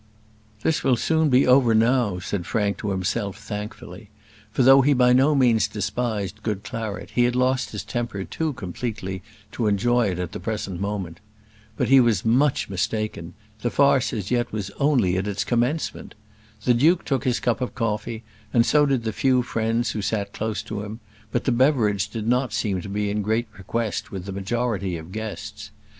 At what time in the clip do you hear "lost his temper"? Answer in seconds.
7.35-8.23